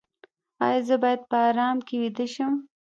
[0.65, 2.53] ایا زه باید په ارام کې ویده شم؟